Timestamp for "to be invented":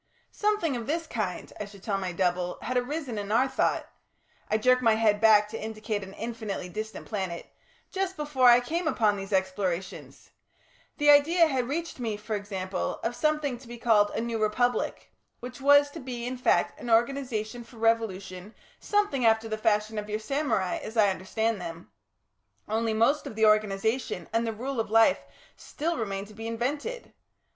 26.29-27.13